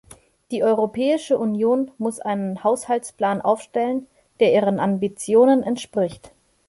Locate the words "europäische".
0.63-1.37